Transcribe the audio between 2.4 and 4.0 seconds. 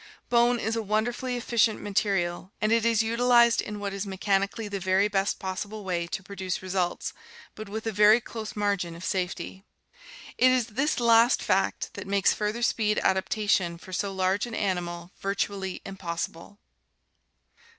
and it is utilized in what